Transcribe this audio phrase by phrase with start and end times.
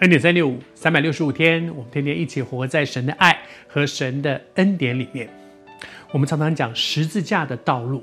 [0.00, 3.38] 恩典三六五，三百六十五天，我们天天一起活在神的爱
[3.68, 5.28] 和神的恩典里面。
[6.10, 8.02] 我们常常讲十字架的道路，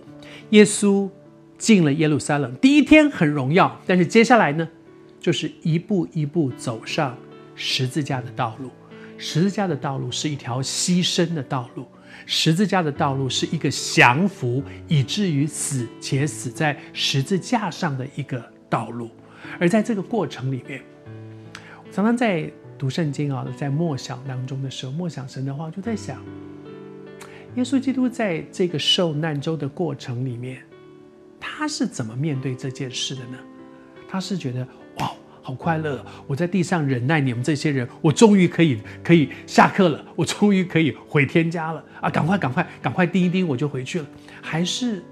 [0.52, 1.10] 耶稣
[1.58, 4.66] 进了耶路撒冷，第一天很荣耀，但是接下来呢，
[5.20, 7.18] 就是一步一步走上
[7.56, 8.72] 十字架的道路。
[9.18, 11.86] 十字架的道路是一条牺牲的道路，
[12.26, 19.12] 十字架的道路是一个降服以至于死且死在十字架上的一个道路。
[19.60, 20.82] 而在这个过程里面，
[21.92, 26.24] 常常在读圣经啊，在默想当中的时候，默想神的话，就在想，
[27.56, 30.64] 耶稣基督在这个受难周的过程里面，
[31.38, 33.38] 他是怎么面对这件事的呢？
[34.08, 34.66] 他是觉得
[35.00, 36.04] 哇，好快乐！
[36.28, 42.10] 我在地上忍耐你们这些人，我终于可以可以下课了，我终于可以回天家了啊！
[42.10, 44.08] 赶快赶快赶快叮一叮，我就回去了。
[44.42, 45.04] 还是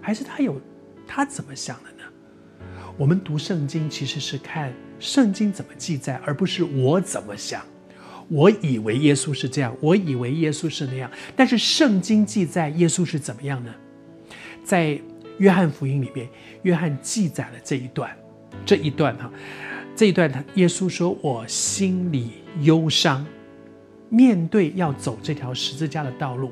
[0.00, 0.60] 还是他有
[1.04, 2.04] 他怎么想的呢？
[2.96, 4.72] 我们读圣经其实是看。
[4.98, 7.62] 圣经怎么记载，而不是我怎么想。
[8.28, 11.10] 我以为耶稣是这样，我以为耶稣是那样。
[11.36, 13.72] 但是圣经记载耶稣是怎么样呢？
[14.64, 15.00] 在
[15.38, 16.28] 约翰福音里边，
[16.62, 18.10] 约翰记载了这一段，
[18.64, 19.30] 这一段哈，
[19.94, 23.24] 这一段他耶稣说：“我心里忧伤，
[24.08, 26.50] 面对要走这条十字架的道路，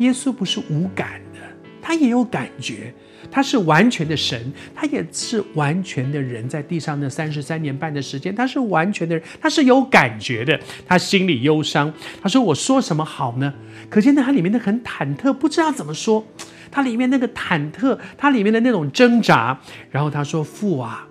[0.00, 1.40] 耶稣不是无感的，
[1.86, 2.92] 他也有感觉。”
[3.28, 11.92] 他是完全的神，他也是完全的人，在地上那三十三年半的时间，他是完全的人，他是有感觉的，他心里忧伤。
[12.22, 13.52] 他说：“我说什么好呢？”
[13.90, 16.24] 可见呢他里面的很忐忑，不知道怎么说。
[16.70, 19.58] 他里面那个忐忑，他里面的那种挣扎。
[19.90, 21.08] 然后他说：“父啊，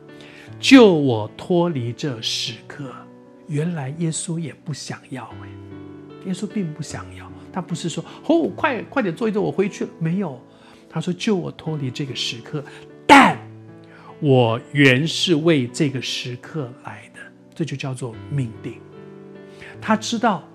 [0.58, 2.94] 救我脱离这时刻。”
[3.48, 5.30] 原来耶稣也不想要，
[6.26, 7.30] 耶稣并不想要。
[7.52, 10.42] 他不是说：“哦，快快点坐一坐，我回去了。”没有。
[10.95, 12.63] 他说：“救我脱离这个时刻，
[13.06, 13.38] 但
[14.22, 17.19] 我原是为这个时刻来的，
[17.53, 18.75] 这就叫做命定。
[19.81, 20.47] 他知道，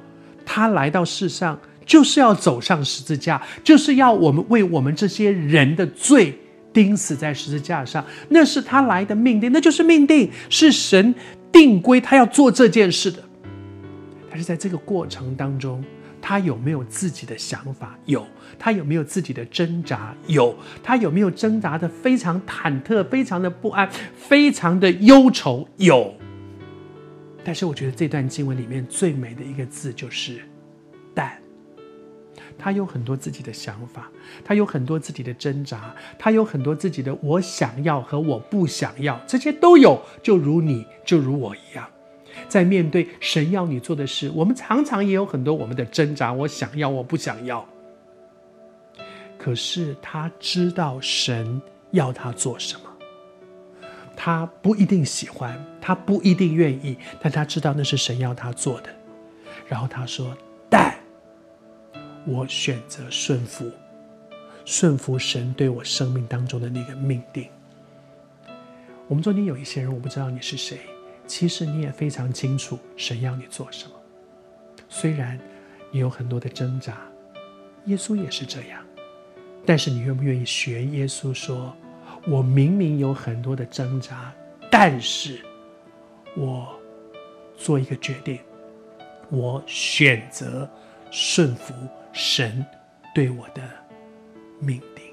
[0.46, 6.34] 他来到世上就是要走上十字架，就是要我们为我们这些人的罪
[6.72, 11.14] 钉死在十字架上，那是他来的命定，那就是命定，是神
[11.52, 13.22] 定规，他要做这件事的。
[14.30, 15.84] 但是在这个过程当中。”
[16.30, 17.98] 他有没有自己的想法？
[18.04, 18.24] 有。
[18.56, 20.14] 他有没有自己的挣扎？
[20.28, 20.54] 有。
[20.80, 25.66] 他有没有挣扎得非常忐忑、非常的不安、非常的忧愁？
[25.78, 26.14] 有。
[27.42, 30.40] 但是我觉得这段经文里面最美的一个字就是
[31.12, 31.36] “但”。
[32.56, 34.08] 他有很多自己的想法，
[34.44, 40.00] 他有很多自己的挣扎，他有很多自己的我想要和我不想要，这些都有。
[40.22, 41.84] 就如你，就如我一样。
[42.48, 46.32] 在面对神要你做的事，我们常常也有很多我们的挣扎。
[46.32, 47.66] 我想要，我不想要。
[49.38, 51.60] 可是他知道神
[51.92, 52.90] 要他做什么，
[54.14, 58.90] 他不一定喜欢，他不一定愿意，但他知道那是神要他做的。
[59.66, 60.36] 然后他说
[60.68, 60.94] ：“但
[62.26, 63.70] 我选择顺服，
[64.64, 67.48] 顺服神对我生命当中的那个命定。”
[69.08, 70.78] 我们中间有一些人，我不知道你是谁。
[71.30, 73.92] 其实你也非常清楚神要你做什么，
[74.88, 75.38] 虽然
[75.92, 77.00] 你有很多的挣扎，
[77.84, 78.84] 耶稣也是这样，
[79.64, 81.72] 但是你愿不愿意学耶稣说
[82.26, 84.34] ：“我明明有很多的挣扎，
[84.68, 85.38] 但是
[86.34, 86.76] 我
[87.56, 88.40] 做一个决定，
[89.28, 90.68] 我选择
[91.12, 91.72] 顺服
[92.12, 92.66] 神
[93.14, 93.62] 对我的
[94.58, 95.04] 命定。”